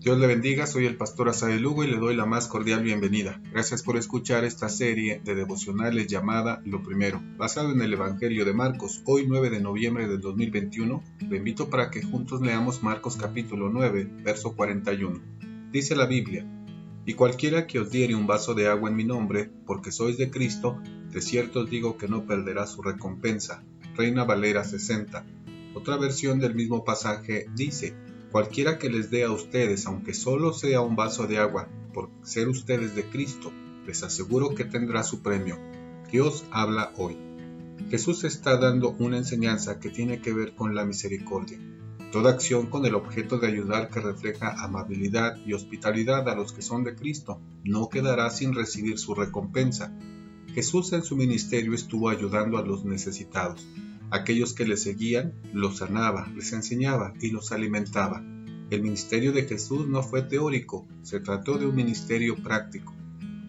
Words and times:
Dios 0.00 0.18
le 0.18 0.26
bendiga, 0.26 0.66
soy 0.66 0.86
el 0.86 0.96
pastor 0.96 1.28
Asael 1.28 1.60
Lugo 1.60 1.84
y 1.84 1.86
le 1.86 1.98
doy 1.98 2.16
la 2.16 2.24
más 2.24 2.48
cordial 2.48 2.82
bienvenida. 2.82 3.38
Gracias 3.52 3.82
por 3.82 3.98
escuchar 3.98 4.44
esta 4.44 4.70
serie 4.70 5.20
de 5.22 5.34
devocionales 5.34 6.06
llamada 6.06 6.62
Lo 6.64 6.82
Primero, 6.82 7.20
basado 7.36 7.70
en 7.72 7.82
el 7.82 7.92
Evangelio 7.92 8.46
de 8.46 8.54
Marcos. 8.54 9.02
Hoy 9.04 9.26
9 9.28 9.50
de 9.50 9.60
noviembre 9.60 10.08
del 10.08 10.22
2021, 10.22 11.02
le 11.28 11.36
invito 11.36 11.68
para 11.68 11.90
que 11.90 12.00
juntos 12.00 12.40
leamos 12.40 12.82
Marcos 12.82 13.18
capítulo 13.18 13.68
9, 13.68 14.08
verso 14.24 14.56
41. 14.56 15.20
Dice 15.70 15.94
la 15.94 16.06
Biblia, 16.06 16.46
Y 17.04 17.12
cualquiera 17.12 17.66
que 17.66 17.78
os 17.78 17.90
diere 17.90 18.14
un 18.14 18.26
vaso 18.26 18.54
de 18.54 18.68
agua 18.68 18.88
en 18.88 18.96
mi 18.96 19.04
nombre, 19.04 19.50
porque 19.66 19.92
sois 19.92 20.16
de 20.16 20.30
Cristo, 20.30 20.80
de 21.12 21.20
cierto 21.20 21.60
os 21.60 21.68
digo 21.68 21.98
que 21.98 22.08
no 22.08 22.24
perderá 22.24 22.66
su 22.66 22.80
recompensa. 22.80 23.62
Reina 23.96 24.24
Valera 24.24 24.64
60. 24.64 25.26
Otra 25.74 25.98
versión 25.98 26.40
del 26.40 26.54
mismo 26.54 26.84
pasaje 26.84 27.48
dice, 27.54 27.94
Cualquiera 28.30 28.78
que 28.78 28.88
les 28.88 29.10
dé 29.10 29.24
a 29.24 29.32
ustedes, 29.32 29.86
aunque 29.86 30.14
solo 30.14 30.52
sea 30.52 30.80
un 30.80 30.94
vaso 30.94 31.26
de 31.26 31.38
agua, 31.38 31.68
por 31.92 32.10
ser 32.22 32.48
ustedes 32.48 32.94
de 32.94 33.04
Cristo, 33.04 33.52
les 33.86 34.04
aseguro 34.04 34.54
que 34.54 34.64
tendrá 34.64 35.02
su 35.02 35.20
premio. 35.20 35.58
Dios 36.12 36.44
habla 36.52 36.92
hoy. 36.96 37.16
Jesús 37.90 38.22
está 38.22 38.56
dando 38.56 38.90
una 39.00 39.16
enseñanza 39.16 39.80
que 39.80 39.90
tiene 39.90 40.20
que 40.20 40.32
ver 40.32 40.54
con 40.54 40.76
la 40.76 40.84
misericordia. 40.84 41.58
Toda 42.12 42.30
acción 42.30 42.66
con 42.66 42.86
el 42.86 42.94
objeto 42.94 43.38
de 43.38 43.48
ayudar 43.48 43.88
que 43.88 44.00
refleja 44.00 44.62
amabilidad 44.62 45.36
y 45.44 45.52
hospitalidad 45.52 46.28
a 46.28 46.36
los 46.36 46.52
que 46.52 46.62
son 46.62 46.84
de 46.84 46.94
Cristo 46.94 47.40
no 47.64 47.88
quedará 47.88 48.30
sin 48.30 48.54
recibir 48.54 48.98
su 48.98 49.16
recompensa. 49.16 49.92
Jesús 50.54 50.92
en 50.92 51.02
su 51.02 51.16
ministerio 51.16 51.74
estuvo 51.74 52.08
ayudando 52.08 52.58
a 52.58 52.62
los 52.62 52.84
necesitados, 52.84 53.66
Aquellos 54.12 54.54
que 54.54 54.66
le 54.66 54.76
seguían 54.76 55.34
los 55.52 55.78
sanaba, 55.78 56.26
les 56.34 56.52
enseñaba 56.52 57.12
y 57.20 57.30
los 57.30 57.52
alimentaba. 57.52 58.24
El 58.70 58.82
ministerio 58.82 59.32
de 59.32 59.44
Jesús 59.44 59.86
no 59.86 60.02
fue 60.02 60.22
teórico, 60.22 60.86
se 61.02 61.20
trató 61.20 61.58
de 61.58 61.66
un 61.66 61.76
ministerio 61.76 62.36
práctico. 62.36 62.92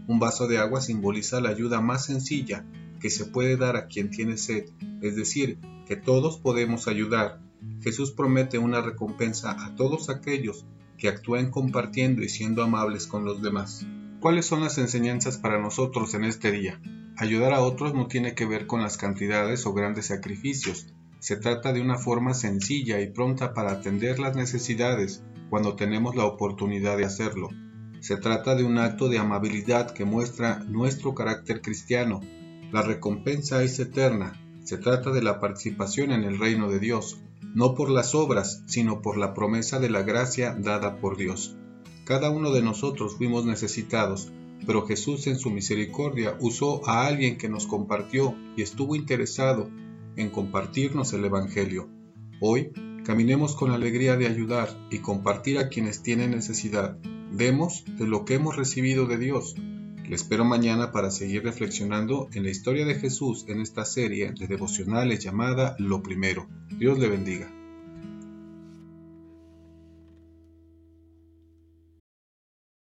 Un 0.07 0.19
vaso 0.19 0.47
de 0.47 0.59
agua 0.59 0.81
simboliza 0.81 1.41
la 1.41 1.49
ayuda 1.49 1.81
más 1.81 2.05
sencilla 2.05 2.65
que 2.99 3.09
se 3.09 3.25
puede 3.25 3.57
dar 3.57 3.75
a 3.75 3.87
quien 3.87 4.11
tiene 4.11 4.37
sed, 4.37 4.65
es 5.01 5.15
decir, 5.15 5.57
que 5.87 5.95
todos 5.95 6.37
podemos 6.37 6.87
ayudar. 6.87 7.41
Jesús 7.81 8.11
promete 8.11 8.59
una 8.59 8.81
recompensa 8.81 9.65
a 9.65 9.75
todos 9.75 10.09
aquellos 10.09 10.65
que 10.97 11.07
actúen 11.07 11.49
compartiendo 11.49 12.21
y 12.21 12.29
siendo 12.29 12.61
amables 12.61 13.07
con 13.07 13.25
los 13.25 13.41
demás. 13.41 13.87
¿Cuáles 14.19 14.45
son 14.45 14.61
las 14.61 14.77
enseñanzas 14.77 15.37
para 15.37 15.59
nosotros 15.59 16.13
en 16.13 16.23
este 16.23 16.51
día? 16.51 16.79
Ayudar 17.21 17.53
a 17.53 17.61
otros 17.61 17.93
no 17.93 18.07
tiene 18.07 18.33
que 18.33 18.47
ver 18.47 18.65
con 18.65 18.81
las 18.81 18.97
cantidades 18.97 19.67
o 19.67 19.73
grandes 19.73 20.07
sacrificios. 20.07 20.87
Se 21.19 21.35
trata 21.35 21.71
de 21.71 21.79
una 21.79 21.99
forma 21.99 22.33
sencilla 22.33 22.99
y 22.99 23.11
pronta 23.11 23.53
para 23.53 23.73
atender 23.73 24.17
las 24.17 24.35
necesidades 24.35 25.23
cuando 25.51 25.75
tenemos 25.75 26.15
la 26.15 26.25
oportunidad 26.25 26.97
de 26.97 27.05
hacerlo. 27.05 27.49
Se 27.99 28.17
trata 28.17 28.55
de 28.55 28.63
un 28.63 28.79
acto 28.79 29.07
de 29.07 29.19
amabilidad 29.19 29.91
que 29.91 30.03
muestra 30.03 30.63
nuestro 30.67 31.13
carácter 31.13 31.61
cristiano. 31.61 32.21
La 32.71 32.81
recompensa 32.81 33.61
es 33.61 33.77
eterna. 33.77 34.41
Se 34.63 34.79
trata 34.79 35.11
de 35.11 35.21
la 35.21 35.39
participación 35.39 36.11
en 36.11 36.23
el 36.23 36.39
reino 36.39 36.71
de 36.71 36.79
Dios, 36.79 37.21
no 37.53 37.75
por 37.75 37.91
las 37.91 38.15
obras, 38.15 38.63
sino 38.65 39.03
por 39.03 39.17
la 39.19 39.35
promesa 39.35 39.77
de 39.77 39.91
la 39.91 40.01
gracia 40.01 40.55
dada 40.57 40.97
por 40.97 41.17
Dios. 41.17 41.55
Cada 42.03 42.31
uno 42.31 42.51
de 42.51 42.63
nosotros 42.63 43.15
fuimos 43.17 43.45
necesitados, 43.45 44.31
pero 44.65 44.85
Jesús 44.85 45.27
en 45.27 45.37
su 45.37 45.49
misericordia 45.49 46.37
usó 46.39 46.87
a 46.87 47.05
alguien 47.05 47.37
que 47.37 47.49
nos 47.49 47.67
compartió 47.67 48.35
y 48.55 48.61
estuvo 48.61 48.95
interesado 48.95 49.69
en 50.15 50.29
compartirnos 50.29 51.13
el 51.13 51.25
Evangelio. 51.25 51.89
Hoy, 52.39 52.71
caminemos 53.05 53.55
con 53.55 53.69
la 53.69 53.75
alegría 53.75 54.15
de 54.17 54.27
ayudar 54.27 54.69
y 54.89 54.99
compartir 54.99 55.57
a 55.57 55.69
quienes 55.69 56.03
tienen 56.03 56.31
necesidad. 56.31 56.97
Demos 57.31 57.83
de 57.97 58.07
lo 58.07 58.25
que 58.25 58.35
hemos 58.35 58.55
recibido 58.55 59.05
de 59.05 59.17
Dios. 59.17 59.55
Le 60.07 60.15
espero 60.15 60.43
mañana 60.43 60.91
para 60.91 61.11
seguir 61.11 61.43
reflexionando 61.43 62.27
en 62.33 62.43
la 62.43 62.49
historia 62.49 62.85
de 62.85 62.95
Jesús 62.95 63.45
en 63.47 63.61
esta 63.61 63.85
serie 63.85 64.33
de 64.37 64.47
devocionales 64.47 65.23
llamada 65.23 65.75
Lo 65.79 66.03
Primero. 66.03 66.47
Dios 66.77 66.99
le 66.99 67.07
bendiga. 67.07 67.60